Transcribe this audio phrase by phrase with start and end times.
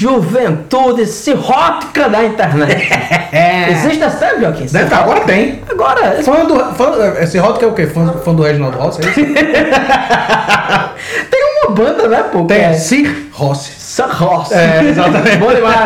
[0.00, 2.88] juventude cirrótica da internet.
[3.70, 4.66] Existe essa Joaquim?
[4.66, 5.60] Deve estar, agora tem.
[5.70, 6.58] Agora, Fã do.
[6.74, 7.86] Fã, esse Rod que é o quê?
[7.86, 9.00] Fã, fã do Reginaldo Rossi?
[9.02, 9.12] É
[11.30, 12.44] tem uma banda, né, pô?
[12.44, 12.60] Tem.
[12.62, 13.72] é Sir Rossi.
[13.78, 14.52] Sir Ross.
[14.52, 15.36] É, exatamente.
[15.38, 15.76] Bom demais.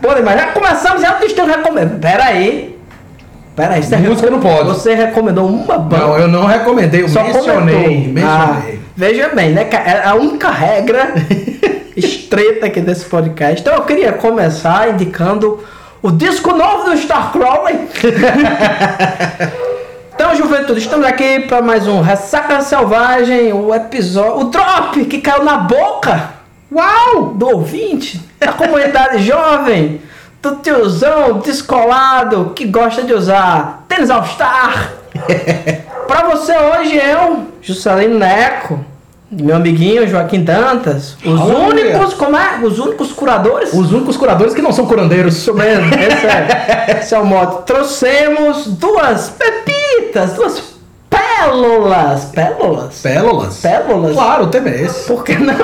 [0.00, 0.40] Bom demais.
[0.40, 1.98] Já começamos, já estou recomendando.
[2.00, 2.78] Pera aí.
[3.56, 3.82] Pera aí.
[3.82, 4.68] Você Música não pode.
[4.68, 6.06] Você recomendou uma banda.
[6.06, 7.74] Não, eu não recomendei, eu Só mencionei.
[7.74, 8.30] comentou.
[8.30, 8.80] Ah, Mencionei.
[8.96, 9.66] veja bem, né?
[9.70, 11.12] É a única regra
[11.96, 13.60] estreita aqui desse podcast.
[13.60, 15.62] Então eu queria começar indicando
[16.02, 17.76] o disco novo do Starcrawler.
[20.14, 25.44] então, juventude, estamos aqui para mais um Ressaca Selvagem, o episódio, o drop que caiu
[25.44, 26.42] na boca
[26.74, 27.34] Uau!
[27.34, 30.00] do ouvinte, da comunidade jovem,
[30.40, 34.92] do tiozão descolado que gosta de usar tênis All Star.
[36.08, 38.82] Pra você hoje eu, Juscelino Neco,
[39.32, 42.58] meu amiguinho Joaquim Dantas, os únicos, como é?
[42.62, 43.72] Os únicos curadores.
[43.72, 45.36] Os únicos curadores que não são curandeiros.
[45.36, 47.62] Isso mesmo, esse é, esse é o modo.
[47.62, 50.62] Trouxemos duas pepitas, duas
[51.08, 52.26] pérolas.
[52.26, 53.00] Pérolas?
[53.00, 53.58] Pérolas.
[53.60, 54.12] Pérolas?
[54.12, 54.86] Claro, o tema é.
[55.06, 55.54] Por que não?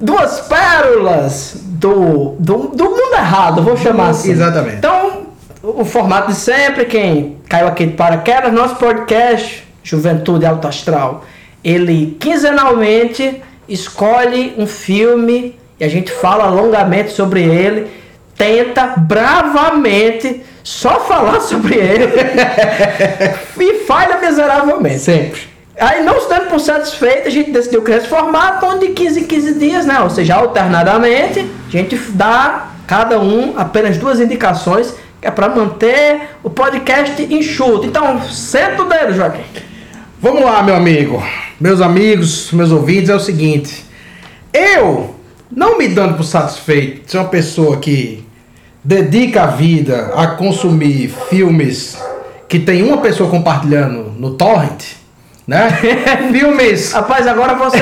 [0.00, 4.32] Duas pérolas do, do, do mundo errado, vou chamar assim.
[4.32, 4.78] Exatamente.
[4.78, 5.28] Então,
[5.62, 11.22] o formato de sempre, quem caiu aqui de paraquedas, nosso podcast, Juventude Alto Astral,
[11.64, 17.90] ele quinzenalmente escolhe um filme e a gente fala longamente sobre ele,
[18.36, 22.06] tenta bravamente só falar sobre ele
[23.58, 24.98] e falha miseravelmente.
[24.98, 25.52] Sempre.
[25.78, 29.20] Aí, não se dando por satisfeito, a gente decidiu criar esse formato onde de 15
[29.20, 30.00] em 15 dias, né?
[30.00, 36.28] Ou seja, alternadamente, a gente dá cada um apenas duas indicações, que é para manter
[36.42, 37.86] o podcast enxuto.
[37.86, 39.42] Então, senta o dedo, Joaquim.
[40.22, 41.20] Vamos lá, meu amigo.
[41.60, 43.84] Meus amigos, meus ouvintes, é o seguinte.
[44.52, 45.16] Eu,
[45.50, 48.24] não me dando por satisfeito de ser uma pessoa que
[48.84, 51.98] dedica a vida a consumir filmes
[52.48, 54.82] que tem uma pessoa compartilhando no torrent,
[55.46, 55.70] né?
[56.30, 56.92] filmes...
[56.92, 57.78] Rapaz, agora você.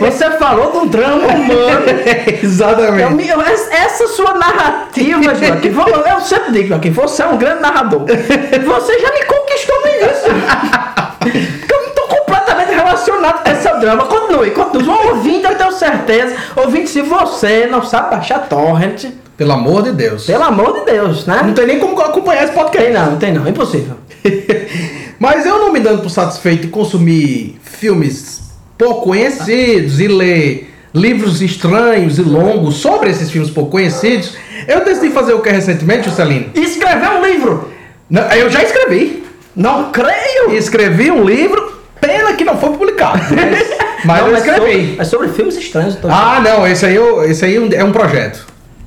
[0.00, 1.84] você falou de um drama humano.
[2.26, 3.14] Eu Exatamente.
[3.14, 8.06] me- eu- essa sua narrativa, Joaquim, eu sempre digo, Joaquim, você é um grande narrador.
[8.06, 11.07] Você já me conquistou no início.
[11.24, 14.04] Eu não tô completamente relacionado com esse drama.
[14.06, 14.88] Continue, continue.
[14.88, 16.36] Um ouvinte, eu tenho certeza.
[16.56, 19.04] Ouvinte, se você não sabe baixar torrent,
[19.36, 20.26] Pelo amor de Deus.
[20.26, 21.52] pelo amor de Deus, Não né?
[21.54, 22.84] tem nem como acompanhar esse podcast.
[22.86, 23.96] Tem não, tem não, impossível.
[25.18, 28.40] Mas eu não me dando por satisfeito em consumir filmes
[28.76, 34.34] pouco conhecidos e ler livros estranhos e longos sobre esses filmes pouco conhecidos,
[34.66, 36.46] eu decidi fazer o que recentemente, Juscelino?
[36.54, 37.68] Escrever um livro.
[38.08, 39.24] Não, Eu já escrevi.
[39.58, 40.52] Não creio.
[40.52, 43.18] Escrevi um livro, pena que não foi publicado.
[43.34, 43.68] Mas,
[44.06, 44.60] mas Não, eu mas escrevi.
[44.60, 45.96] sobre, mas sobre filmes estranhos.
[45.96, 48.46] tô Ah, não, esse aí, eu- esse aí é um projeto.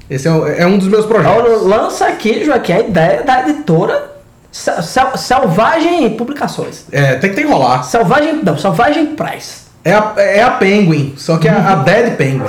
[0.09, 1.37] Esse é um, é um dos meus projetos.
[1.43, 4.11] Então, lança aqui, Joaquim, a ideia da editora
[4.51, 6.85] Sel- Sel- Selvagem Publicações.
[6.91, 7.83] É, tem que ter que rolar.
[7.83, 9.61] Selvagem, não, Selvagem Price.
[9.83, 12.43] É a, é a Penguin, só que é a, a Dead Penguin.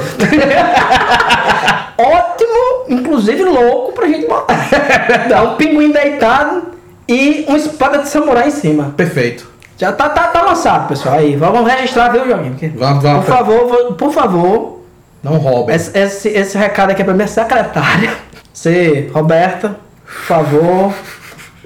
[1.99, 4.69] Ótimo, inclusive louco pra gente botar.
[5.29, 6.72] Dá um pinguim deitado
[7.13, 8.95] e uma espada de samurai em cima.
[8.97, 9.51] Perfeito.
[9.77, 11.17] Já tá, tá, tá lançado, pessoal.
[11.17, 12.23] Aí, vamos registrar, viu?
[12.25, 13.25] Porque- Vamos, vamos.
[13.25, 14.81] Por favor, por favor,
[15.23, 15.75] Não roubem.
[15.75, 18.13] esse, esse, esse recado aqui é pra minha secretária.
[18.53, 20.95] Você, Roberta, por favor,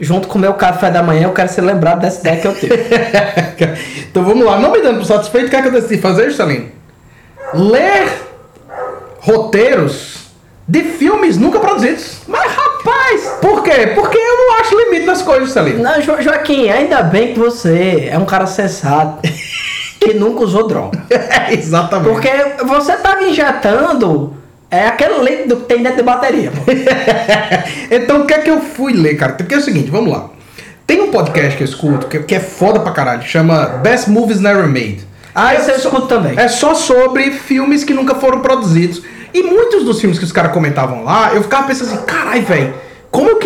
[0.00, 2.54] junto com o meu café da manhã, eu quero ser lembrado dessa ideia que eu
[2.54, 2.74] tive.
[4.10, 6.30] então vamos lá, não me dando por satisfeito, o que é que eu decidi fazer,
[6.30, 6.68] Juscelino?
[7.54, 8.08] Ler
[9.20, 10.26] roteiros
[10.66, 12.20] de filmes nunca produzidos.
[12.26, 12.52] Mas,
[13.14, 13.92] rapaz, Por quê?
[13.94, 15.82] Porque eu não acho limite nas coisas, Juscelino.
[15.82, 19.20] não, Jo- Joaquim, ainda bem que você é um cara sensato
[20.00, 21.02] que nunca usou droga.
[21.50, 22.10] Exatamente.
[22.12, 22.30] Porque
[22.64, 24.34] você tava injetando
[24.70, 26.52] é aquele líquido que tem dentro da bateria.
[27.90, 29.32] então o que é que eu fui ler, cara?
[29.34, 30.28] Porque é o seguinte, vamos lá.
[30.86, 34.40] Tem um podcast que eu escuto que, que é foda pra caralho, chama Best Movies
[34.40, 35.06] Never Made.
[35.34, 36.34] Ah, É isso eu escuto também.
[36.38, 39.02] É só sobre filmes que nunca foram produzidos.
[39.34, 42.74] E muitos dos filmes que os caras comentavam lá, eu ficava pensando assim, carai, velho,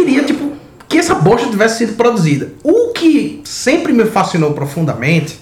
[0.04, 0.52] queria, tipo,
[0.88, 2.48] que essa bosta tivesse sido produzida.
[2.62, 5.38] O que sempre me fascinou profundamente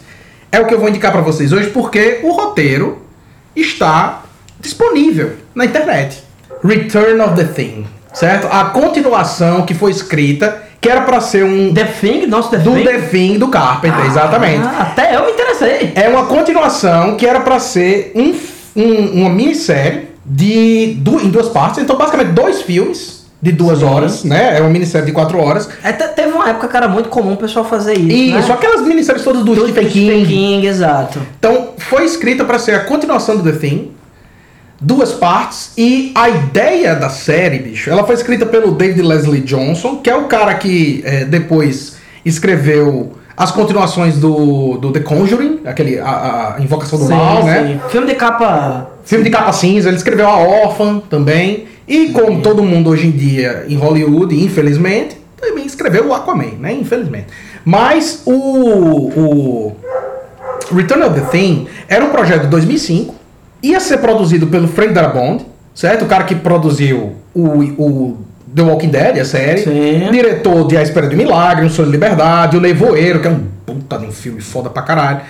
[0.52, 2.98] é o que eu vou indicar pra vocês hoje, porque o roteiro
[3.54, 4.22] está
[4.60, 6.22] disponível na internet.
[6.64, 8.48] Return of the Thing, certo?
[8.50, 12.72] A continuação que foi escrita, que era pra ser um The Thing, nosso The do
[12.74, 12.84] Thing.
[12.84, 14.64] The Thing do Carpenter, exatamente.
[14.66, 15.92] Ah, até eu me interessei.
[15.94, 18.34] É uma continuação que era pra ser um,
[18.76, 21.78] um- uma minissérie de du- em duas partes.
[21.82, 23.84] Então, basicamente, dois filmes de duas Sim.
[23.84, 24.58] horas, né?
[24.58, 25.68] É uma minissérie de quatro horas.
[25.84, 28.10] É, te- teve uma época que era muito comum o pessoal fazer isso.
[28.10, 28.44] E né?
[28.50, 30.26] aquelas minisséries todas do, Do Stephen King.
[30.26, 31.20] King, exato.
[31.38, 33.92] Então, foi escrita pra ser a continuação do The Thing.
[34.80, 39.96] duas partes e a ideia da série, bicho, ela foi escrita pelo David Leslie Johnson,
[39.96, 45.98] que é o cara que é, depois escreveu as continuações do, do The Conjuring, aquele
[46.00, 47.80] a, a Invocação do Sim, Mal, né?
[47.84, 47.88] sim.
[47.90, 48.90] Filme de capa.
[49.04, 51.66] Filme de capa cinza, ele escreveu A Órfã também.
[51.88, 56.72] E como todo mundo hoje em dia em Hollywood, infelizmente, também escreveu o Aquaman, né?
[56.72, 57.28] Infelizmente.
[57.64, 59.76] Mas o, o
[60.74, 63.14] Return of the Thing era um projeto de 2005,
[63.62, 65.44] ia ser produzido pelo Frank Darabont,
[65.74, 66.04] certo?
[66.04, 67.42] O cara que produziu o,
[67.78, 68.18] o
[68.54, 69.62] The Walking Dead, a série.
[69.62, 70.10] Sim.
[70.10, 73.30] Diretor de A Espera de um Milagre, Um Sonho de Liberdade, O Leivoeiro, que é
[73.30, 75.20] um puta de um filme foda pra caralho.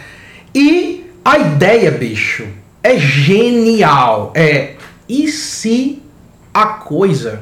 [0.55, 2.46] E a ideia, bicho,
[2.82, 4.32] é genial.
[4.34, 4.72] É,
[5.08, 5.97] e se
[6.62, 7.40] a coisa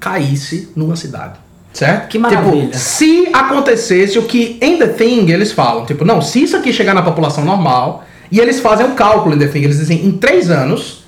[0.00, 1.34] caísse numa cidade?
[1.72, 2.08] Certo?
[2.08, 2.66] Que maravilha.
[2.66, 6.72] Tipo, se acontecesse o que em The Thing eles falam, tipo, não, se isso aqui
[6.72, 10.12] chegar na população normal, e eles fazem um cálculo em The Thing, eles dizem, em
[10.12, 11.04] três anos,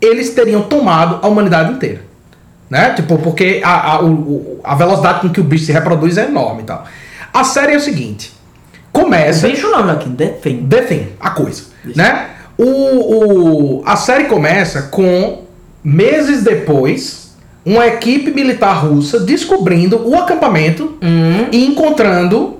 [0.00, 2.02] eles teriam tomado a humanidade inteira.
[2.70, 2.92] Né?
[2.94, 6.24] Tipo, porque a, a, o- o- a velocidade com que o bicho se reproduz é
[6.26, 6.84] enorme e tal.
[7.32, 8.32] A série é o seguinte:
[8.92, 9.48] começa.
[9.48, 10.14] Bicho não, Joaquim.
[10.14, 10.66] The Thing.
[10.68, 11.62] The Thing, a coisa.
[11.96, 12.26] Né?
[12.58, 12.64] O,
[13.78, 15.44] o, a série começa com
[15.82, 17.28] meses depois
[17.64, 21.46] uma equipe militar russa descobrindo o acampamento Hum.
[21.52, 22.56] e encontrando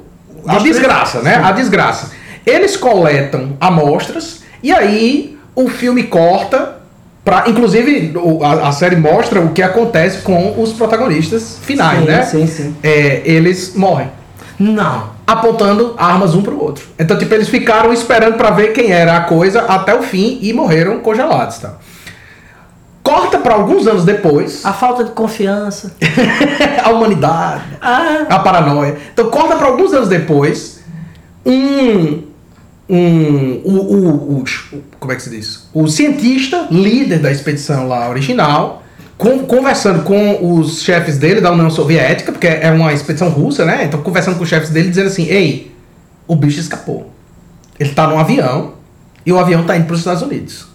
[0.46, 1.36] a desgraça, né?
[1.42, 2.10] A desgraça.
[2.46, 6.76] Eles coletam amostras e aí o filme corta
[7.24, 7.44] pra.
[7.48, 12.22] Inclusive, o- a, a série mostra o que acontece com os protagonistas finais, Sim, né?
[12.22, 12.76] sim, sim.
[12.82, 14.08] É, eles morrem
[14.58, 15.10] Não.
[15.26, 16.84] apontando armas um pro outro.
[16.98, 20.52] Então, tipo, eles ficaram esperando pra ver quem era a coisa até o fim e
[20.52, 21.74] morreram congelados, tá?
[23.08, 25.92] Corta pra alguns anos depois A falta de confiança.
[26.84, 28.26] a humanidade, Ah.
[28.28, 28.96] a paranoia.
[29.12, 30.80] Então, corta pra alguns anos depois
[31.46, 32.26] um
[32.90, 34.44] um o, o, o-
[34.98, 35.68] como é que se diz?
[35.74, 38.82] O cientista líder da expedição lá original
[39.18, 43.84] con- conversando com os chefes dele da União Soviética, porque é uma expedição russa, né?
[43.84, 45.74] Então conversando com os chefes dele dizendo assim: "Ei,
[46.26, 47.10] o bicho escapou.
[47.78, 48.72] Ele tá num avião
[49.26, 50.66] e o avião tá indo para os Estados Unidos."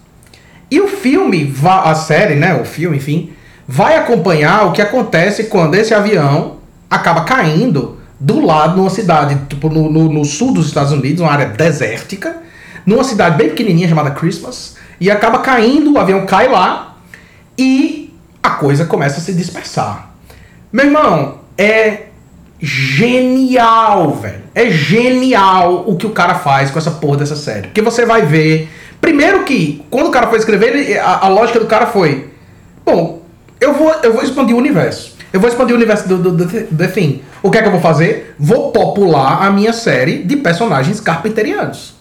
[0.73, 3.31] E o filme, a série, né, o filme, enfim,
[3.67, 6.55] vai acompanhar o que acontece quando esse avião
[6.89, 11.31] acaba caindo do lado numa cidade, tipo, no, no- no sul dos Estados Unidos, uma
[11.31, 12.37] área desértica,
[12.87, 16.95] numa cidade bem pequenininha chamada Christmas, e acaba caindo, o avião cai lá
[17.57, 18.11] e
[18.41, 20.09] a coisa começa a se dispersar.
[20.71, 22.03] Meu irmão, é
[22.59, 24.43] genial, velho.
[24.55, 27.67] É genial o que o cara faz com essa porra dessa série.
[27.67, 28.69] Porque você vai ver.
[29.03, 32.29] Primeiro que, quando o cara foi escrever, ele- a, a lógica do cara foi:
[32.85, 33.21] Bom,
[33.59, 35.13] eu vou, eu vou expandir o universo.
[35.33, 37.21] Eu vou expandir o universo do, do, do The- The Thing.
[37.41, 38.33] O que é que eu vou fazer?
[38.39, 41.95] Vou popular a minha série de personagens carpenterianos.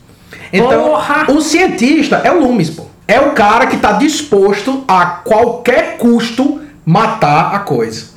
[0.52, 1.26] Então, Porra!
[1.28, 2.84] o cientista é o Loomis, pô.
[3.08, 8.12] É o cara que tá disposto a qualquer custo matar a coisa.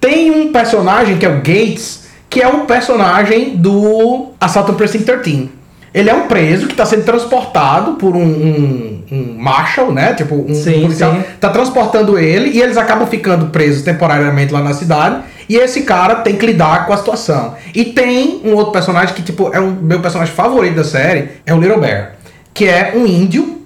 [0.00, 5.04] Tem um personagem que é o Gates, que é um personagem do Assalto ao Precinct
[5.06, 5.50] 13.
[5.96, 10.12] Ele é um preso que está sendo transportado por um, um, um marshal, né?
[10.12, 11.14] Tipo, um Sim, policial.
[11.14, 11.24] sim.
[11.40, 15.22] Tá transportando ele e eles acabam ficando presos temporariamente lá na cidade.
[15.48, 17.54] E esse cara tem que lidar com a situação.
[17.74, 21.54] E tem um outro personagem que, tipo, é o meu personagem favorito da série, é
[21.54, 22.16] o Little Bear.
[22.52, 23.62] Que é um índio,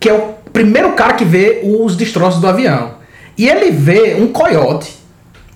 [0.00, 2.94] que é o primeiro cara que vê os destroços do avião.
[3.36, 4.96] E ele vê um coiote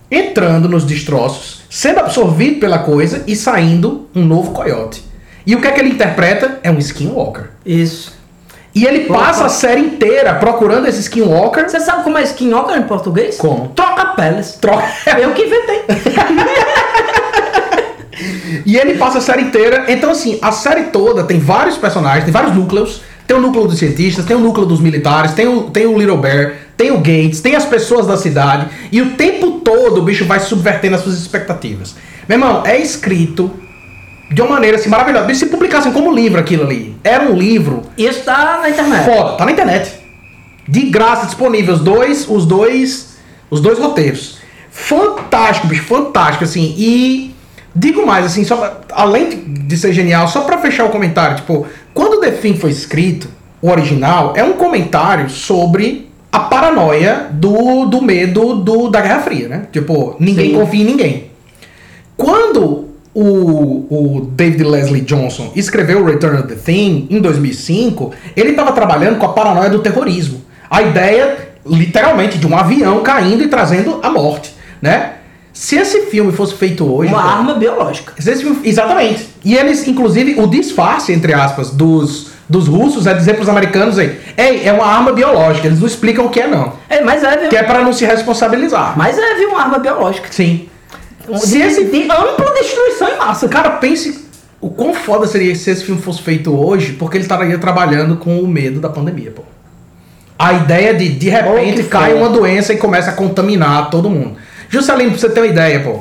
[0.09, 5.11] entrando nos destroços, sendo absorvido pela coisa e saindo um novo coiote.
[5.47, 6.61] E o que é que ele interpreta?
[6.63, 7.51] É um skinwalker.
[7.65, 8.13] Isso.
[8.75, 11.69] E ele passa a série inteira procurando esse skinwalker.
[11.69, 13.37] Você sabe como é skinwalker em português?
[13.37, 13.69] Como?
[13.69, 14.53] Troca peles.
[14.61, 14.85] Troca.
[15.19, 15.83] Eu que inventei.
[18.65, 19.87] E ele passa a série inteira.
[19.89, 23.03] Então, assim, a série toda tem vários personagens, tem vários núcleos.
[23.27, 26.19] Tem o núcleo dos cientistas, tem o núcleo dos militares, tem o, tem o Little
[26.19, 28.67] Bear, tem o Gates, tem as pessoas da cidade.
[28.91, 31.95] E o tempo todo o bicho vai subvertendo as suas expectativas.
[32.29, 33.51] Meu irmão, é escrito
[34.33, 35.27] de uma maneira assim maravilhosa.
[35.27, 39.05] Bicho, Se publicassem como livro aquilo ali, era um livro Isso tá na internet.
[39.05, 39.93] Foda, tá na internet.
[40.69, 43.17] De graça, disponível os dois, os dois,
[43.51, 44.39] os dois roteiros.
[44.71, 46.75] Fantástico, bicho, fantástico, assim.
[46.79, 47.35] E
[47.75, 51.67] digo mais, assim, só pra- além de, ser genial, só pra fechar o comentário, tipo,
[51.93, 53.29] quando The Thing foi escrito,
[53.61, 59.49] o original, é um comentário sobre a paranoia do, do medo do, da Guerra Fria,
[59.49, 59.67] né?
[59.71, 60.57] Tipo, ninguém Sim.
[60.57, 61.31] confia em ninguém.
[62.17, 68.73] Quando o, o David Leslie Johnson escreveu Return of the Thing em 2005, ele estava
[68.73, 70.42] trabalhando com a paranoia do terrorismo.
[70.71, 75.14] A ideia, literalmente, de um avião caindo e trazendo a morte, né?
[75.52, 77.12] Se esse filme fosse feito hoje...
[77.12, 78.14] Uma pô, arma biológica.
[78.19, 79.28] filme- exatamente.
[79.45, 84.19] E eles, inclusive, o disfarce, entre aspas, dos, dos russos é dizer pros americanos aí,
[84.38, 86.73] ei, é uma arma biológica, eles não explicam o que é não.
[86.88, 87.49] É, mas é, viu?
[87.50, 88.95] Que é pra não se responsabilizar.
[88.97, 90.28] Mas é, viu, uma arma biológica.
[90.31, 90.71] Sim.
[91.29, 93.49] De, Se esse- de ampla destruição em massa.
[93.49, 94.26] Cara, pense
[94.61, 98.41] o quão foda seria se esse filme fosse feito hoje, porque ele estaria trabalhando com
[98.41, 99.43] o medo da pandemia, pô.
[100.38, 104.37] A ideia de, de repente, Oh, cai uma doença e começa a contaminar todo mundo.
[104.69, 106.00] Juscelino, pra você ter uma ideia, pô.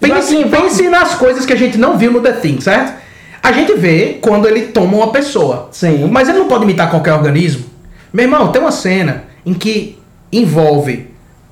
[0.00, 2.94] Pense, assim, vamos- pense nas coisas que a gente não viu no The Thing, certo?
[3.42, 5.68] A gente vê quando ele toma uma pessoa.
[5.72, 6.08] Sim.
[6.10, 7.64] Mas ele não pode imitar qualquer organismo.
[8.12, 9.98] Meu irmão, tem uma cena em que
[10.32, 11.06] envolve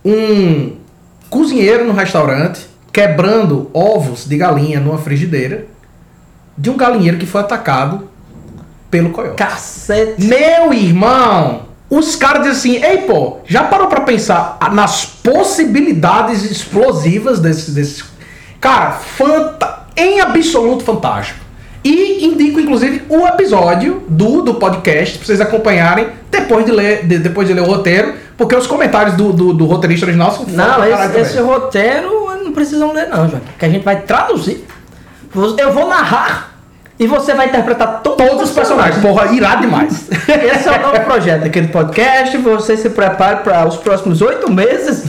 [0.05, 0.73] um
[1.31, 2.67] cozinheiro no restaurante
[2.99, 5.67] quebrando ovos de galinha numa frigideira
[6.57, 8.09] de um galinheiro que foi atacado
[8.91, 9.37] pelo coiote.
[9.37, 10.25] Cacete.
[10.25, 17.39] Meu irmão, os caras dizem assim, ei pô, já parou pra pensar nas possibilidades explosivas
[17.39, 18.03] desse, desse...
[18.61, 19.87] Cara, fanta...
[19.97, 21.39] em absoluto fantástico.
[21.85, 27.19] E indico, inclusive, o episódio do, do podcast pra vocês acompanharem depois de ler, de-
[27.21, 30.85] depois de ler o roteiro, porque os comentários do, do, do roteirista original são Não,
[30.85, 32.18] esse, esse roteiro
[32.59, 33.47] precisam ler não, Joaquim.
[33.57, 34.67] Que a gente vai traduzir.
[35.57, 36.57] Eu vou narrar
[36.99, 40.09] e você vai interpretar todos, Todos os personagens, porra, irado demais.
[40.27, 42.37] Esse é o novo projeto aqui do podcast.
[42.37, 45.05] Você se prepare para os próximos oito meses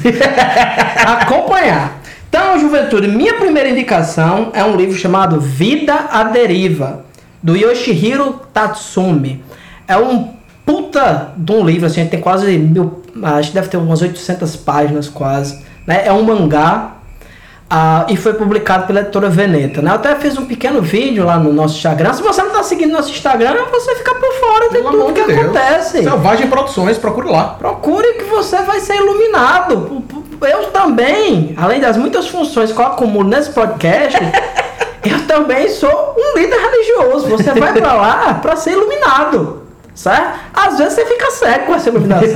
[1.04, 2.00] acompanhar.
[2.30, 7.04] Então, juventude, minha primeira indicação é um livro chamado Vida à Deriva,
[7.42, 9.44] do Yoshihiro Tatsumi.
[9.88, 10.30] É um
[10.64, 15.10] puta de um livro, assim, tem quase mil, acho que deve ter umas 800 páginas
[15.10, 15.66] quase.
[15.88, 16.04] Né?
[16.06, 16.99] É um mangá
[17.70, 19.80] ah, e foi publicado pela editora Veneta.
[19.82, 19.92] Né?
[19.92, 22.14] Eu até fiz um pequeno vídeo lá no nosso Instagram.
[22.14, 25.22] Se você não está seguindo nosso Instagram, você fica por fora de Pelo tudo que
[25.22, 25.40] de Deus.
[25.42, 26.04] acontece.
[26.04, 27.56] Selvagem Produções, procure lá.
[27.60, 30.04] Procure que você vai ser iluminado.
[30.42, 34.18] Eu também, além das muitas funções que eu acumulo nesse podcast,
[35.08, 37.28] eu também sou um líder religioso.
[37.28, 39.60] Você vai pra lá pra ser iluminado.
[39.94, 40.40] Certo?
[40.54, 42.30] Às vezes você fica cego com essa iluminação.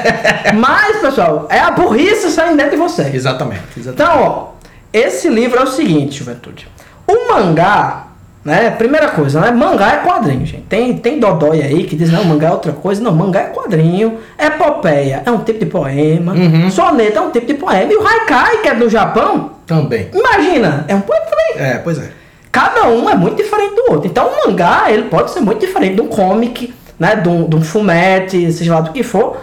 [0.58, 3.02] Mas, pessoal, é a burrice saindo dentro de você.
[3.14, 3.62] Exatamente.
[3.78, 4.02] exatamente.
[4.02, 4.53] Então, ó,
[4.94, 6.68] esse livro é o seguinte, juventude.
[7.04, 8.06] O mangá,
[8.44, 8.70] né?
[8.70, 9.50] Primeira coisa, né?
[9.50, 10.62] Mangá é quadrinho, gente.
[10.68, 13.02] Tem, tem dodói aí que diz, não, mangá é outra coisa.
[13.02, 14.18] Não, mangá é quadrinho.
[14.38, 16.32] Epopeia é um tipo de poema.
[16.32, 16.70] Uhum.
[16.70, 17.92] Soneto é um tipo de poema.
[17.92, 20.10] E o haikai, que é do Japão, Também.
[20.14, 21.66] imagina, é um poema também.
[21.66, 22.10] É, pois é.
[22.52, 24.06] Cada um é muito diferente do outro.
[24.06, 27.16] Então, o mangá, ele pode ser muito diferente de um comic, né?
[27.16, 29.38] De um, de um fumete, seja lá do que for.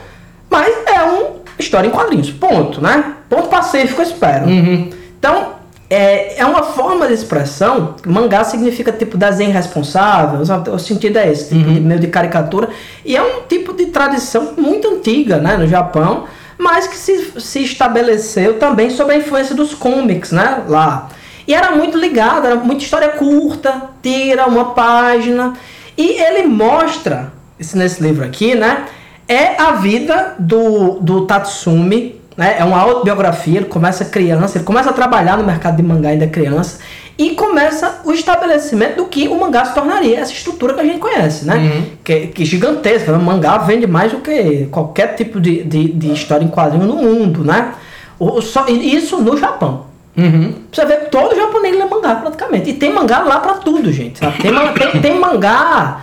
[0.50, 2.32] Mas é uma história em quadrinhos.
[2.32, 3.16] Ponto, né?
[3.30, 4.46] Ponto pacífico, eu espero.
[4.46, 5.01] Uhum.
[5.22, 5.54] Então,
[5.88, 7.96] é, é uma forma de expressão.
[8.08, 10.42] Mangá significa tipo desenho responsável,
[10.74, 12.70] o sentido é esse, tipo de meio de caricatura.
[13.06, 16.26] E é um tipo de tradição muito antiga né, no Japão,
[16.58, 21.10] mas que se, se estabeleceu também sob a influência dos comics né, lá.
[21.48, 25.54] E era muito ligado, era muita história curta, tira uma página.
[25.96, 27.32] E ele mostra,
[27.76, 28.86] nesse livro aqui, né?
[29.28, 32.56] É a vida do, do Tatsumi, né?
[32.60, 36.28] É uma autobiografia, ele começa criança, ele começa a trabalhar no mercado de mangá ainda
[36.28, 36.80] criança
[37.18, 41.00] e começa o estabelecimento do que o mangá se tornaria, essa estrutura que a gente
[41.00, 41.56] conhece, né?
[41.56, 41.86] Uhum.
[42.04, 43.18] Que, que gigantesca, né?
[43.18, 46.96] o mangá vende mais do que qualquer tipo de, de, de história em quadrinho no
[46.96, 47.74] mundo, né?
[48.18, 49.86] O, só, isso no Japão.
[50.18, 50.54] Uhum.
[50.72, 52.70] Você vê que todo japonês lê mangá praticamente.
[52.70, 54.20] E tem mangá lá pra tudo, gente.
[54.20, 54.54] Tem,
[54.92, 56.02] tem, tem mangá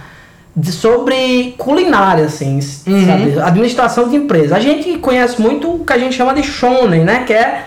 [0.58, 3.06] de- sobre culinária, assim, Uhum.
[3.06, 3.40] sabe?
[3.40, 4.56] Administração de empresa.
[4.56, 7.24] A gente conhece muito o que a gente chama de shonen, né?
[7.26, 7.64] Que é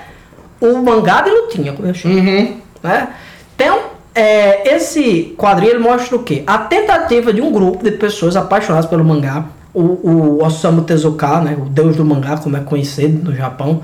[0.60, 2.16] o mangá de lutinha, como eu chamo.
[2.16, 2.58] Uhum.
[2.84, 3.08] Né?
[3.56, 3.80] Então,
[4.14, 6.44] é, esse quadrinho ele mostra o quê?
[6.46, 11.56] A tentativa de um grupo de pessoas apaixonadas pelo mangá, o, o Osamu Tezuka, né,
[11.60, 13.82] o deus do mangá, como é conhecido no Japão,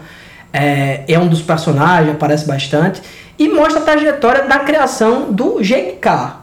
[0.51, 3.01] é, é um dos personagens, aparece bastante,
[3.39, 6.37] e mostra a trajetória da criação do Genka,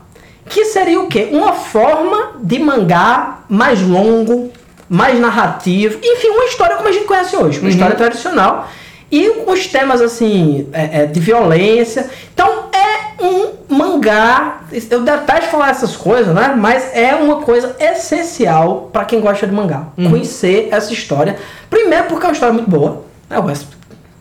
[0.48, 1.28] que seria o quê?
[1.32, 4.50] Uma forma de mangá mais longo,
[4.88, 8.68] mais narrativo, enfim, uma história como a gente conhece hoje, uma história tradicional,
[9.10, 12.10] e os temas assim é, é, de violência.
[12.32, 14.60] Então é um mangá.
[14.90, 16.54] Eu detesto falar essas coisas, né?
[16.56, 19.84] Mas é uma coisa essencial para quem gosta de mangá.
[20.10, 21.36] Conhecer essa história.
[21.70, 23.04] Primeiro porque é uma história muito boa.
[23.30, 23.38] né?
[23.38, 23.42] O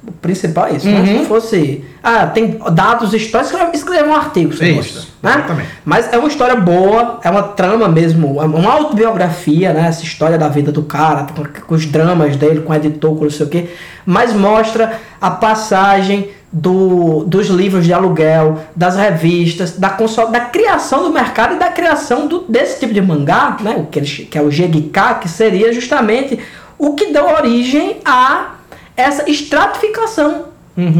[0.05, 0.87] o principal é isso.
[0.87, 1.05] né?
[1.05, 1.83] Se não fosse.
[2.03, 5.13] Ah, tem dados históricos, escreve, escreve um artigo sobre Isso, isso.
[5.21, 5.31] Né?
[5.35, 5.69] exatamente.
[5.85, 9.87] Mas é uma história boa, é uma trama mesmo, é uma autobiografia, né?
[9.87, 13.23] Essa história da vida do cara, com, com os dramas dele, com o editor, com
[13.23, 13.69] não sei o quê.
[14.05, 21.03] Mas mostra a passagem do, dos livros de aluguel, das revistas, da, consol, da criação
[21.03, 23.77] do mercado e da criação do, desse tipo de mangá, né?
[23.77, 26.37] O que, eles, que é o Gegika, que seria justamente
[26.77, 28.55] o que deu origem a
[28.95, 30.45] essa estratificação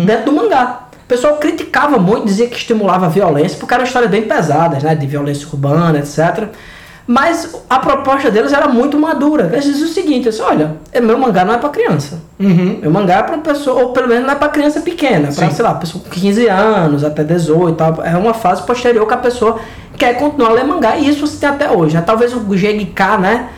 [0.06, 0.88] dentro do mangá.
[1.04, 4.96] O pessoal criticava muito, dizia que estimulava a violência, porque eram histórias bem pesadas, né?
[4.96, 6.48] De violência urbana, etc.
[7.06, 9.50] Mas a proposta deles era muito madura.
[9.52, 12.22] Eles diziam o seguinte, assim, olha, meu mangá não é para criança.
[12.40, 12.80] Uhum.
[12.82, 15.66] Meu mangá é para pessoa, ou pelo menos não é para criança pequena, para, sei
[15.66, 18.02] lá, pessoa com 15 anos, até 18 e tal.
[18.06, 19.60] É uma fase posterior que a pessoa
[19.98, 20.96] quer continuar a ler mangá.
[20.96, 21.94] E isso você tem até hoje.
[21.94, 22.02] né?
[22.02, 23.50] Talvez o GK, né,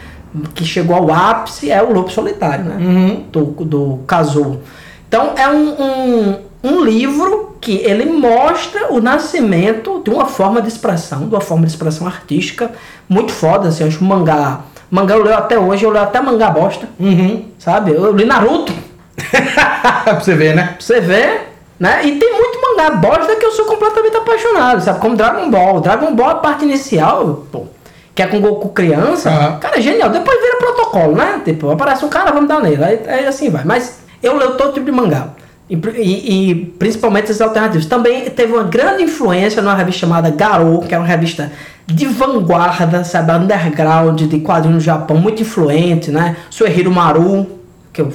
[0.54, 2.76] que chegou ao ápice, é o Lobo Solitário, né?
[2.80, 3.24] Uhum.
[3.32, 4.60] do, do Kazuo.
[5.08, 10.68] Então é um, um, um livro que ele mostra o nascimento de uma forma de
[10.68, 12.72] expressão, de uma forma de expressão artística
[13.10, 14.62] muito foda, assim, eu acho o mangá.
[14.92, 17.46] Mangá eu leio até hoje, eu leio até mangá bosta, Uhum.
[17.58, 17.92] sabe?
[17.92, 18.72] Eu li Naruto,
[20.04, 20.64] pra você ver, né?
[20.68, 22.06] pra você ver, né?
[22.06, 25.00] E tem muito mangá bosta que eu sou completamente apaixonado, sabe?
[25.00, 25.80] Como Dragon Ball.
[25.82, 27.64] Dragon Ball, a parte inicial, pô,
[28.16, 29.60] que é com Goku criança, Aham.
[29.60, 30.10] cara, é genial.
[30.10, 31.42] Depois vira protocolo, né?
[31.44, 32.82] Tipo, aparece um cara, vamos dar nele.
[32.84, 33.66] Aí, aí assim vai.
[33.66, 35.30] Mas eu leio todo tipo de mangá.
[35.70, 37.86] E, e- e principalmente esses alternativos.
[37.88, 41.52] Também teve uma grande influência numa revista chamada Garou, que era uma revista
[41.86, 43.32] de vanguarda, sabe?
[43.34, 46.38] Underground, de quadrinhos no Japão, muito influente, né?
[46.50, 47.46] Suehiro Maru,
[47.92, 48.14] que eu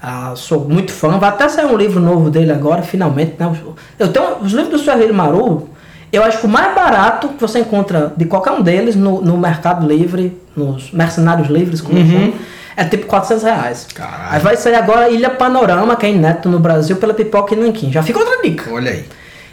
[0.00, 1.18] ah, sou muito fã.
[1.18, 3.34] Vai até sair um livro novo dele agora, finalmente.
[3.38, 3.50] Né?
[3.98, 5.70] Eu tenho os livros do Suehiro Maru.
[6.14, 9.36] Eu acho que o mais barato que você encontra de qualquer um deles no, no
[9.36, 12.10] Mercado Livre, nos Mercenários Livres, como Uhum.
[12.10, 12.32] chama,
[12.76, 13.86] é tipo 400 reais.
[13.94, 14.28] Caralho.
[14.34, 17.90] Aí vai sair agora Ilha Panorama, que é inédito no Brasil, pela Pipoca e Nanquim.
[17.92, 18.70] Já fica outra dica.
[18.72, 19.04] Olha aí.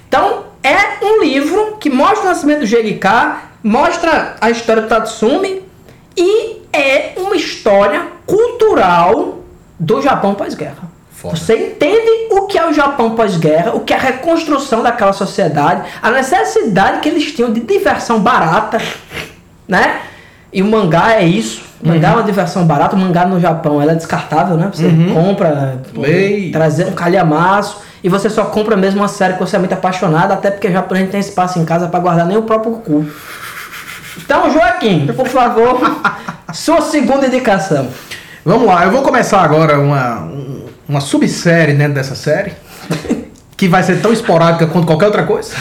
[0.07, 3.07] Então, é um livro que mostra o nascimento do GK,
[3.63, 5.63] mostra a história do Tatsumi
[6.17, 9.39] e é uma história cultural
[9.79, 10.90] do Japão pós-guerra.
[11.21, 11.35] Foda.
[11.35, 15.83] Você entende o que é o Japão pós-guerra, o que é a reconstrução daquela sociedade,
[16.01, 18.79] a necessidade que eles tinham de diversão barata,
[19.67, 19.99] né?
[20.51, 21.61] E o mangá é isso.
[21.83, 22.95] O mangá é uma diversão barata.
[22.95, 24.69] O mangá no Japão ela é descartável, né?
[24.73, 26.51] Você compra, pô, Lei.
[26.51, 30.31] trazer um calhamaço e você só compra mesmo uma série que você é muito apaixonado,
[30.31, 33.05] até porque o japonês não tem espaço em casa para guardar nem o próprio cu.
[34.17, 35.79] Então, Joaquim, por favor,
[36.53, 37.87] sua segunda indicação.
[38.43, 40.60] Vamos lá, eu vou começar agora uma, um-
[40.91, 42.51] uma subsérie dentro dessa série.
[43.55, 45.51] Que vai ser tão esporádica quanto qualquer outra coisa.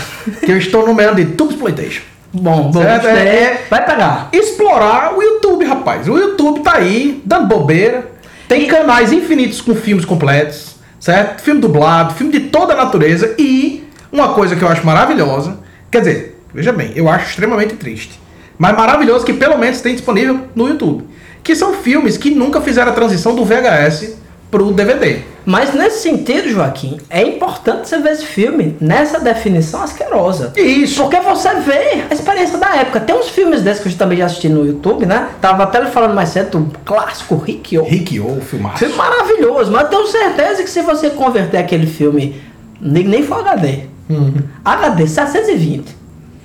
[0.43, 2.01] Que eu estou nomeando de Tube Exploitation.
[2.33, 3.11] Bom, bom, gostei.
[3.11, 4.31] é- vai pegar.
[4.33, 6.09] explorar o YouTube, rapaz.
[6.09, 8.11] O YouTube tá aí, dando bobeira.
[8.49, 11.43] Tem canais infinitos com filmes completos, certo?
[11.43, 13.35] Filme dublado, filme de toda a natureza.
[13.39, 15.59] E uma coisa que eu acho maravilhosa,
[15.91, 18.19] quer dizer, veja bem, eu acho extremamente triste.
[18.57, 21.05] Mas maravilhoso que pelo menos tem disponível no YouTube.
[21.43, 24.15] Que são filmes que nunca fizeram a transição do VHS
[24.51, 25.21] pro DVD.
[25.45, 30.53] Mas nesse sentido, Joaquim, é importante você ver esse filme nessa definição asquerosa.
[30.57, 31.03] Isso.
[31.03, 33.01] Porque você vê a experiência da época.
[33.01, 35.29] Tem uns filmes desses que eu também já assisti no YouTube, né?
[35.41, 37.85] Tava até falando mais cedo do clássico Rikyo.
[37.85, 38.79] Rikyo, filmaço.
[38.79, 42.41] Filme maravilhoso, mas eu tenho certeza que se você converter aquele filme,
[42.81, 43.85] nem, nem for HD.
[44.09, 44.35] Uhum.
[44.65, 46.01] HD 720.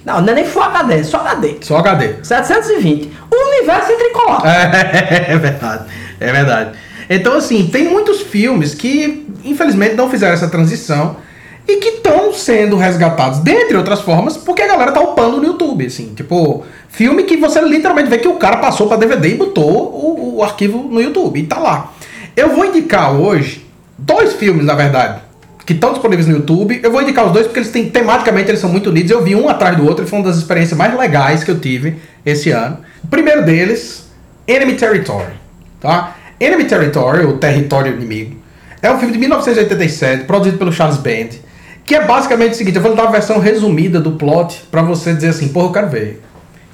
[0.05, 1.57] Não, não é nem Full HD, só HD.
[1.61, 2.15] Só HD.
[2.21, 3.11] 720.
[3.31, 4.45] O universo é tricolor.
[4.45, 5.85] É, é verdade,
[6.19, 6.84] é verdade.
[7.09, 11.17] Então, assim, tem muitos filmes que, infelizmente, não fizeram essa transição
[11.67, 15.85] e que estão sendo resgatados, dentre outras formas, porque a galera tá upando no YouTube,
[15.85, 16.13] assim.
[16.15, 20.37] Tipo, filme que você literalmente vê que o cara passou pra DVD e botou o,
[20.37, 21.93] o arquivo no YouTube e tá lá.
[22.35, 23.65] Eu vou indicar hoje
[23.97, 25.21] dois filmes, na verdade,
[25.65, 26.79] que estão disponíveis no YouTube.
[26.83, 29.09] Eu vou indicar os dois porque eles têm, tematicamente, eles são muito unidos.
[29.09, 31.59] Eu vi um atrás do outro e foi uma das experiências mais legais que eu
[31.59, 32.77] tive esse ano.
[33.03, 34.07] O primeiro deles,
[34.47, 35.33] Enemy Territory,
[35.79, 36.15] tá?
[36.45, 38.35] Enemy Territory, o Território Inimigo,
[38.81, 41.37] é um filme de 1987, produzido pelo Charles Band,
[41.83, 45.13] que é basicamente o seguinte, eu vou dar a versão resumida do plot pra você
[45.13, 46.23] dizer assim, porra, eu quero ver.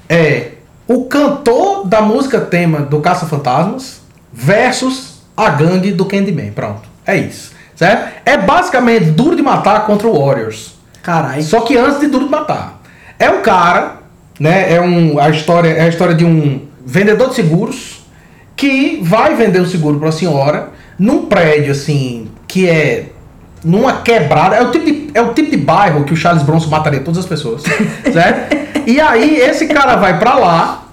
[0.08, 0.50] É
[0.86, 4.00] o cantor da música tema do Caça-Fantasmas
[4.32, 6.88] versus a gangue do Candyman, pronto.
[7.06, 8.12] É isso, certo?
[8.26, 10.74] É basicamente Duro de Matar contra o Warriors.
[11.02, 11.42] Caralho.
[11.42, 12.80] Só que antes de Duro de Matar.
[13.18, 14.02] É um cara,
[14.38, 14.72] né?
[14.72, 18.01] É um, a história é a história de um vendedor de seguros
[18.62, 23.06] que vai vender o seguro para uma senhora num prédio assim que é
[23.64, 24.54] numa quebrada.
[24.54, 27.18] É o tipo de, é o tipo de bairro que o Charles Bronson mataria todas
[27.18, 27.64] as pessoas,
[28.12, 28.56] certo?
[28.86, 30.86] E aí esse cara vai para lá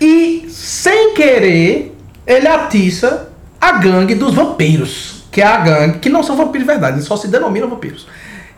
[0.00, 1.94] e sem querer
[2.26, 3.28] ele atiça
[3.60, 7.04] a gangue dos vampiros, que é a gangue que não são vampiros de verdade, eles
[7.04, 8.06] só se denominam vampiros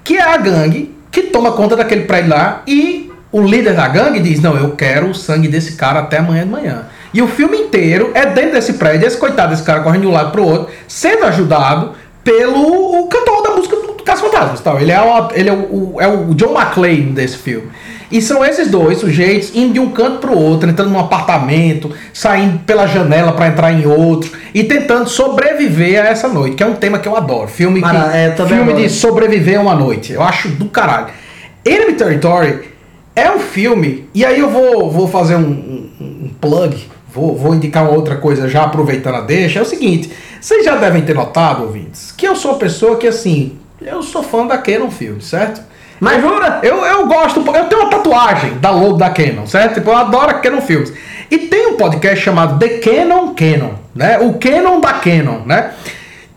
[0.05, 4.21] que é a gangue que toma conta daquele prédio lá e o líder da gangue
[4.21, 6.85] diz: Não, eu quero o sangue desse cara até amanhã de manhã.
[7.13, 10.13] E o filme inteiro é dentro desse prédio, esse coitado desse cara correndo de um
[10.13, 11.93] lado pro outro, sendo ajudado
[12.23, 14.61] pelo o cantor da música do Caso Fantasmas.
[14.61, 14.81] Tal.
[14.81, 17.69] Ele, é o, ele é, o, é o John McClane desse filme.
[18.11, 22.61] E são esses dois sujeitos indo de um canto pro outro, entrando num apartamento, saindo
[22.61, 26.75] pela janela para entrar em outro e tentando sobreviver a essa noite, que é um
[26.77, 27.49] tema que eu adoro.
[27.49, 30.13] Filme, Mara- que, é, filme de sobreviver a uma noite.
[30.13, 31.09] Eu acho do caralho.
[31.65, 32.76] Enemy Territory
[33.17, 36.77] É um filme, e aí eu vou, vou fazer um, um, um plug,
[37.09, 39.59] vou, vou indicar uma outra coisa já aproveitando a deixa.
[39.59, 43.07] É o seguinte, vocês já devem ter notado, ouvintes, que eu sou uma pessoa que
[43.07, 45.63] assim, eu sou fã da Canon Filme, certo?
[45.99, 46.61] Mas jura?
[46.63, 49.75] Eu, eu gosto, eu tenho uma tatuagem da logo da Canon, certo?
[49.77, 50.93] Tipo, eu adoro a Canon Filmes.
[51.31, 54.19] E tem um podcast chamado The Canon Canon, né?
[54.19, 55.73] O Canon da Canon, né?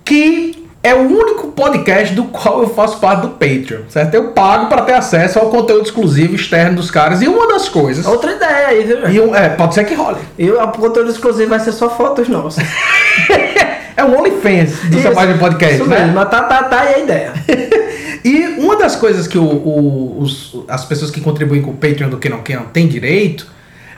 [0.05, 0.48] Que
[0.81, 4.13] é o único podcast do qual eu faço parte do Patreon, certo?
[4.13, 7.21] Eu pago para ter acesso ao conteúdo exclusivo externo dos caras.
[7.21, 8.05] E uma das coisas.
[8.05, 9.09] Outra ideia aí, viu?
[9.09, 10.19] E um, é, pode ser que role.
[10.37, 12.63] E o conteúdo exclusivo vai ser só fotos nossas.
[13.95, 15.99] é um OnlyFans do seu página de podcast, isso né?
[15.99, 17.33] Mesmo, mas tá, tá, tá aí a ideia.
[18.23, 22.09] e uma das coisas que o, o, os, as pessoas que contribuem com o Patreon
[22.09, 23.47] do Canon Canon têm direito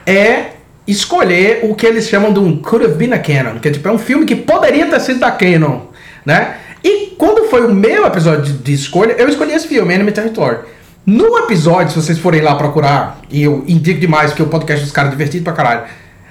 [0.07, 0.45] é
[0.87, 3.87] escolher o que eles chamam de um Could Have Been a Canon, que é tipo
[3.87, 5.81] é um filme que poderia ter sido da Canon,
[6.25, 6.55] né?
[6.83, 10.59] E quando foi o meu episódio de, escolha, eu escolhi esse filme, Enemy Territory.
[11.05, 14.91] No episódio, se vocês forem lá procurar, e eu indico demais, porque o podcast dos
[14.91, 15.83] caras é divertido pra caralho.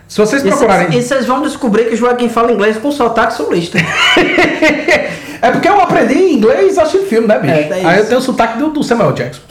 [0.09, 0.99] Se vocês procurarem.
[0.99, 3.79] E vocês vão descobrir que o Joaquim fala inglês com sotaque sulista.
[5.41, 7.55] é porque eu aprendi inglês assistindo filme, né, bicho?
[7.55, 9.43] É, é Aí eu tenho o sotaque do, do Samuel Jackson.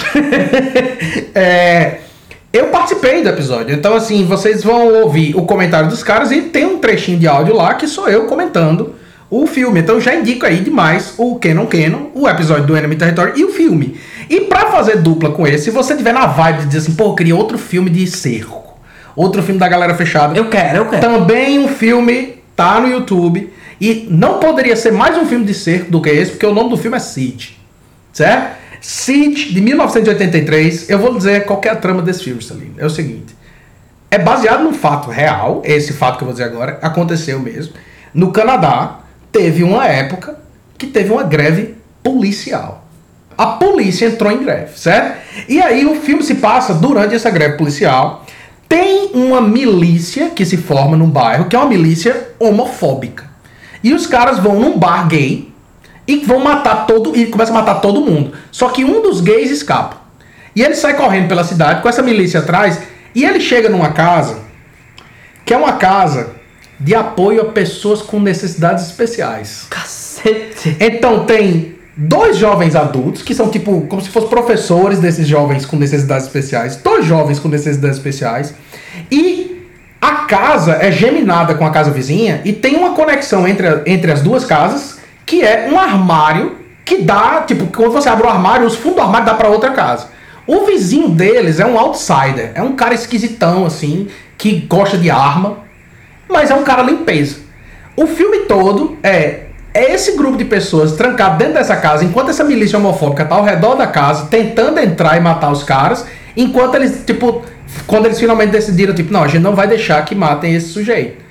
[1.33, 1.99] é,
[2.51, 6.65] eu participei do episódio, então assim, vocês vão ouvir o comentário dos caras e tem
[6.65, 8.95] um trechinho de áudio lá que sou eu comentando
[9.29, 9.79] o filme.
[9.79, 13.51] Então já indico aí demais o Canon Canon, o episódio do Enemy Territory e o
[13.51, 13.99] filme.
[14.29, 17.05] E para fazer dupla com esse, se você tiver na vibe de dizer assim, pô,
[17.05, 18.77] eu queria outro filme de cerco,
[19.15, 20.37] outro filme da galera fechada.
[20.37, 21.01] Eu quero, eu quero.
[21.01, 25.91] Também um filme tá no YouTube e não poderia ser mais um filme de cerco
[25.91, 27.57] do que esse, porque o nome do filme é Siege.
[28.11, 28.57] Certo?
[28.81, 30.89] Siege de 1983.
[30.89, 32.73] Eu vou dizer qual é a trama desse filme, Salim.
[32.77, 33.35] É o seguinte:
[34.09, 37.73] é baseado num fato real, esse fato que eu vou dizer agora, aconteceu mesmo.
[38.13, 38.99] No Canadá,
[39.31, 40.37] teve uma época
[40.77, 42.85] que teve uma greve policial.
[43.37, 45.17] A polícia entrou em greve, certo?
[45.47, 48.25] E aí o filme se passa durante essa greve policial.
[48.67, 53.29] Tem uma milícia que se forma num bairro, que é uma milícia homofóbica.
[53.83, 55.51] E os caras vão num bar gay
[56.07, 58.33] e vão matar todo e começam a matar todo mundo.
[58.51, 59.97] Só que um dos gays escapa.
[60.55, 62.81] E ele sai correndo pela cidade com essa milícia atrás
[63.15, 64.39] e ele chega numa casa
[65.45, 66.35] que é uma casa
[66.79, 69.67] de apoio a pessoas com necessidades especiais.
[69.69, 70.77] Cacete!
[70.79, 75.75] Então tem dois jovens adultos, que são tipo como se fossem professores desses jovens com
[75.75, 78.53] necessidades especiais, dois jovens com necessidades especiais,
[79.11, 79.67] e
[80.01, 84.21] a casa é geminada com a casa vizinha e tem uma conexão entre, entre as
[84.21, 88.75] duas casas, que é um armário que dá, tipo, quando você abre o armário, os
[88.75, 90.07] fundos do armário dá para outra casa.
[90.47, 95.59] O vizinho deles é um outsider, é um cara esquisitão assim, que gosta de arma,
[96.29, 97.37] mas é um cara limpeza.
[97.97, 102.43] O filme todo é é esse grupo de pessoas trancado dentro dessa casa, enquanto essa
[102.43, 107.03] milícia homofóbica tá ao redor da casa, tentando entrar e matar os caras, enquanto eles,
[107.05, 107.43] tipo,
[107.85, 111.23] quando eles finalmente decidiram, tipo, não, a gente não vai deixar que matem esse sujeito.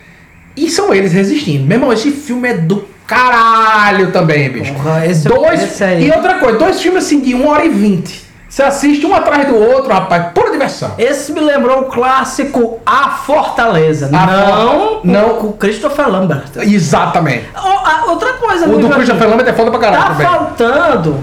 [0.56, 1.64] E são eles resistindo.
[1.66, 4.72] Meu irmão, esse filme é do caralho também, bicho.
[4.74, 6.06] Porra, esse, dois, esse aí.
[6.06, 8.27] E outra coisa, dois filmes assim de 1 hora e 20.
[8.58, 10.90] Você assiste um atrás do outro, rapaz, pura diversão.
[10.98, 14.06] Esse me lembrou o clássico A Fortaleza.
[14.12, 15.28] A não, For- não.
[15.36, 16.42] com o Christopher Lambert.
[16.56, 17.44] Exatamente.
[17.54, 18.88] A- outra coisa, O do?
[18.88, 20.26] Christopher Lambert é foda pra caralho Tá também.
[20.26, 21.22] faltando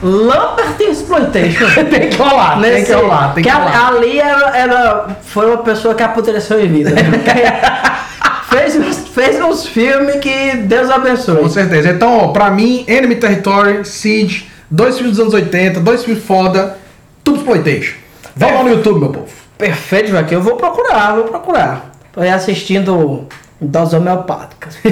[0.00, 1.66] Lambert Exploitation.
[1.90, 3.88] tem que rolar, tem que rolar, tem que, a- rolar.
[3.88, 6.90] ali era, era- foi uma pessoa que apodreceu em vida.
[6.90, 7.02] né?
[8.48, 11.38] fez, uns- fez uns filmes que Deus abençoe.
[11.42, 11.88] Com certeza.
[11.88, 16.78] Então, ó, pra mim, Enemy Territory, Siege, dois filmes dos anos 80, dois filmes foda,
[17.24, 17.96] tudo exploitation.
[18.34, 19.28] Vai lá no YouTube, meu povo.
[19.56, 20.34] Perfeito, Joaquim.
[20.34, 21.92] Eu vou procurar, vou procurar.
[22.12, 23.26] Tô aí assistindo
[23.60, 24.76] doses homeopáticas.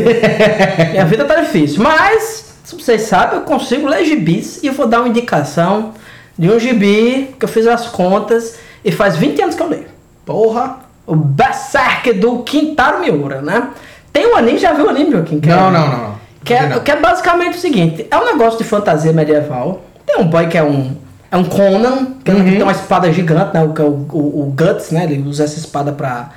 [0.92, 1.82] Minha vida tá difícil.
[1.82, 5.92] Mas, se vocês sabem, eu consigo ler gibis e eu vou dar uma indicação
[6.38, 9.86] de um gibi que eu fiz as contas e faz 20 anos que eu leio.
[10.24, 10.78] Porra.
[11.06, 13.68] O Berserk do Kintaro Miura, né?
[14.10, 15.38] Tem um anime, já viu o anime, Joaquim?
[15.44, 16.14] Não, é- não, não, não.
[16.44, 19.82] Que é, que é basicamente o seguinte: é um negócio de fantasia medieval.
[20.06, 20.96] Tem um boy que é um.
[21.30, 22.38] É um Conan, que Uhum.
[22.38, 23.64] ele tem uma espada gigante, né?
[23.64, 25.04] O, é o, o, o Guts, né?
[25.04, 26.30] Ele usa essa espada pra.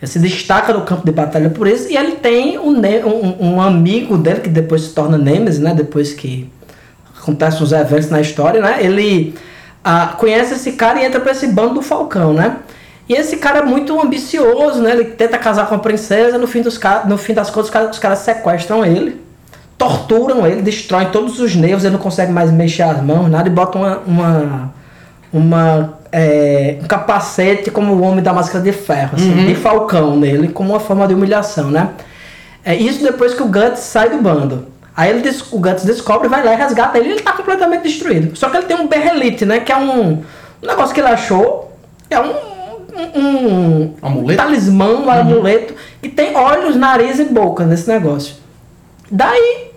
[0.00, 1.88] Ele se destaca no campo de batalha por isso.
[1.90, 5.74] E ele tem um, um, um amigo dele, que depois se torna Nemesis, né?
[5.74, 6.50] Depois que
[7.20, 8.78] acontecem os eventos na história, né?
[8.80, 9.34] Ele
[9.84, 12.56] ah, conhece esse cara e entra pra esse bando do Falcão, né?
[13.08, 14.92] E esse cara é muito ambicioso, né?
[14.92, 17.90] Ele tenta casar com a princesa, no fim, dos, no fim das contas os caras,
[17.90, 19.20] os caras sequestram ele,
[19.80, 23.50] torturam ele, destroem todos os nervos, ele não consegue mais mexer as mãos, nada, e
[23.50, 24.74] botam uma, uma,
[25.32, 30.48] uma, é, um capacete como o homem da máscara de ferro, assim, de falcão nele,
[30.48, 31.92] como uma forma de humilhação, né?
[32.62, 34.66] É isso depois que o Guts sai do bando.
[34.94, 38.36] Aí ele o Guts descobre, vai lá e resgata ele ele tá completamente destruído.
[38.36, 39.60] Só que ele tem um berrelite, né?
[39.60, 40.22] Que é um, um
[40.60, 41.72] negócio que ele achou
[42.10, 42.34] É um,
[43.16, 44.42] um, um Amuleto?
[44.42, 48.34] talismã, um amuleto, que tem olhos, nariz e boca nesse negócio.
[49.10, 49.69] Daí,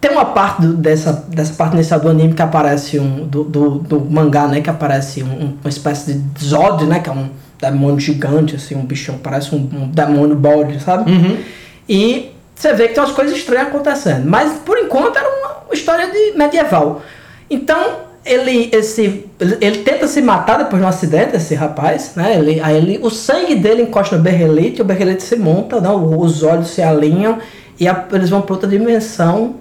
[0.00, 3.26] tem uma parte do- dessa, dessa parte inicial do anime que aparece um.
[3.26, 4.60] Do, do, do mangá, né?
[4.60, 7.00] Que aparece um- uma espécie de Zod, né?
[7.00, 7.28] Que é um
[7.60, 11.10] demônio gigante, assim, um bichão, parece um, um demônio bode, sabe?
[11.10, 11.36] Uhum.
[11.88, 14.28] E você vê que tem umas coisas estranhas acontecendo.
[14.28, 17.02] Mas por enquanto era uma, história de medieval.
[17.50, 22.36] Então, ele, esse, ele, ele tenta se matar depois de um acidente, esse rapaz, né?
[22.38, 25.88] Ele, aí ele, o sangue dele encosta no berrelete, o berrelete se monta, né?
[25.90, 27.38] os olhos se alinham
[27.78, 29.56] e a- eles vão para outra dimensão.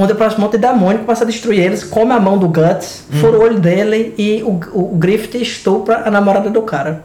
[0.00, 3.02] Onde aparece um monte de demônio começa a destruir eles, come a mão do Guts,
[3.20, 7.02] fura o olho dele e o, o, o Griffith estupra a namorada do cara.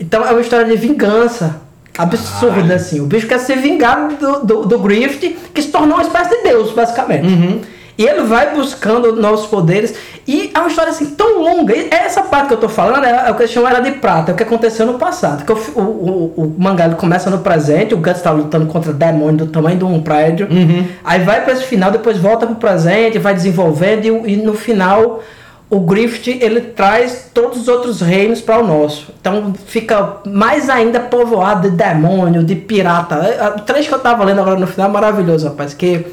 [0.00, 1.60] Então é uma história de vingança
[1.98, 2.74] absurda, Caralho.
[2.74, 3.00] assim.
[3.00, 6.42] O bicho quer se vingar do, do, do Griffith, que se tornou uma espécie de
[6.42, 7.26] deus, basicamente.
[7.26, 7.60] Uhum.
[7.96, 9.94] E ele vai buscando novos poderes.
[10.26, 11.74] E é uma história assim tão longa.
[11.76, 13.92] E essa parte que eu tô falando é, é o que eles chamam Era de
[13.92, 15.44] Prata, é o que aconteceu no passado.
[15.44, 18.92] Que o, o, o, o mangá ele começa no presente, o Guts tá lutando contra
[18.92, 20.48] demônio do tamanho de um prédio.
[20.50, 20.86] Uhum.
[21.04, 25.20] Aí vai para esse final, depois volta pro presente, vai desenvolvendo e, e no final
[25.72, 29.12] o Griffith ele traz todos os outros reinos para o nosso.
[29.18, 33.14] Então fica mais ainda povoado de demônio, de pirata.
[33.14, 36.04] É, O trecho que eu tava lendo agora no final é maravilhoso, rapaz, que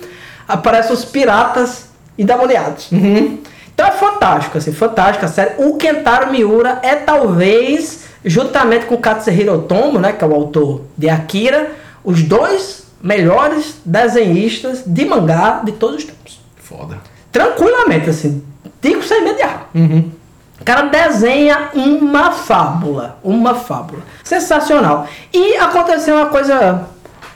[0.50, 1.86] aparecem os piratas
[2.18, 2.90] endemoniados.
[2.92, 5.54] Então é fantástico, assim, fantástico a série.
[5.58, 10.82] O Kentaro Miura é talvez, juntamente com o Katsuhiro Otomo, né, que é o autor
[10.98, 11.72] de Akira,
[12.04, 16.42] os dois melhores desenhistas de mangá de todos os tempos.
[16.58, 16.98] Foda.
[17.32, 18.44] Tranquilamente, assim,
[18.82, 19.70] digo sem mediar.
[19.74, 20.12] Uhum.
[20.60, 24.02] O cara desenha uma fábula, uma fábula.
[24.26, 25.08] Sensacional.
[25.34, 26.86] E aconteceu uma coisa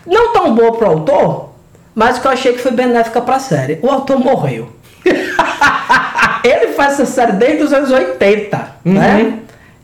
[0.06, 1.53] não tão boa pro autor,
[1.95, 3.79] mas que eu achei que foi benéfica pra série.
[3.82, 4.69] O autor morreu.
[6.43, 9.39] ele faz essa série desde os anos 80, né?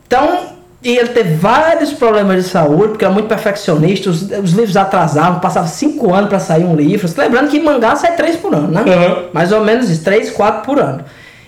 [0.06, 0.50] Então,
[0.82, 5.40] e ele teve vários problemas de saúde, porque era muito perfeccionista, os, os livros atrasavam,
[5.40, 7.08] passava cinco anos para sair um livro.
[7.18, 8.82] Lembrando que mangá sai três por ano, né?
[8.82, 9.30] Uhum.
[9.34, 11.04] Mais ou menos isso, três, quatro por ano.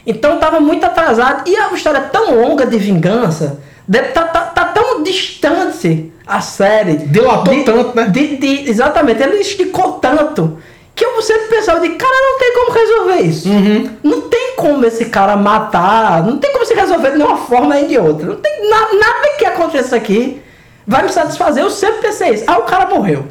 [0.05, 1.47] Então tava muito atrasado.
[1.49, 6.41] E a história é tão longa de vingança, deve tá, tá, tá tão distante a
[6.41, 6.95] série.
[6.97, 8.05] Dilatou de- tanto, né?
[8.05, 10.57] de- de- exatamente, ele esticou tanto.
[10.93, 13.49] Que eu sempre pensava de, cara, não tem como resolver isso.
[13.49, 13.89] Uhum.
[14.03, 17.87] Não tem como esse cara matar, não tem como se resolver de uma forma nem
[17.87, 18.27] de outra.
[18.27, 20.41] Não tem na- nada que aconteça aqui
[20.85, 21.63] vai me satisfazer.
[21.63, 22.43] Eu sempre pensei isso.
[22.47, 23.25] Ah, o cara morreu.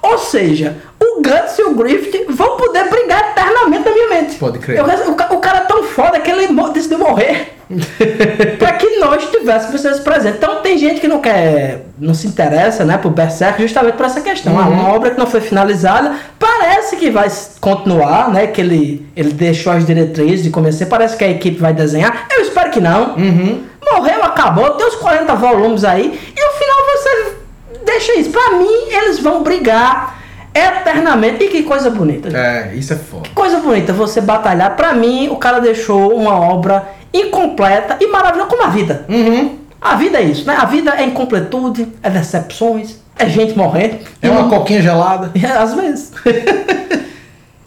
[0.00, 0.78] Ou seja,
[1.16, 4.36] o Guts e o Griffith vão poder brigar eternamente na minha mente.
[4.36, 4.78] Pode crer.
[4.78, 7.52] Eu- o, o cara é tão foda que ele decidiu morrer.
[8.58, 10.36] para que nós tivéssemos esse presente.
[10.36, 14.20] Então tem gente que não quer, não se interessa, né, por Berserk justamente por essa
[14.20, 14.58] questão.
[14.58, 17.28] Ah, uma obra que não foi finalizada, parece que vai
[17.60, 21.72] continuar, né, que ele, ele deixou as diretrizes de começar, parece que a equipe vai
[21.72, 22.26] desenhar.
[22.30, 23.14] Eu espero que não.
[23.16, 23.62] Uhum.
[23.90, 27.36] Morreu, acabou, tem uns 40 volumes aí, e no final você
[27.84, 28.30] deixa isso.
[28.30, 30.21] Pra mim, eles vão brigar
[30.54, 31.44] eternamente.
[31.44, 32.30] E que coisa bonita.
[32.30, 32.40] gente.
[32.40, 33.28] É, isso é foda.
[33.34, 34.76] Coisa bonita você batalhar.
[34.76, 39.04] Pra mim, o cara deixou uma obra incompleta e maravilhosa como a vida.
[39.08, 39.58] Uhum.
[39.80, 40.56] A vida é isso, né?
[40.58, 43.98] A vida é incompletude, é decepções, é gente morrendo.
[44.20, 45.32] É uma coquinha gelada.
[45.58, 46.12] Às vezes.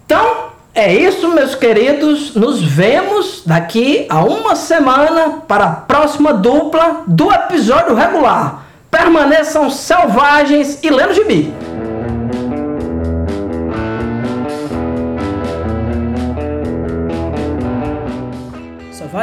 [0.06, 2.34] então, é isso, meus queridos.
[2.34, 8.66] Nos vemos daqui a uma semana para a próxima dupla do episódio regular.
[8.90, 11.54] Permaneçam selvagens e lendo gibi.